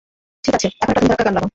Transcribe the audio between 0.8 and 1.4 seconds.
এখন একটা ধুম-ধারাক্কা গান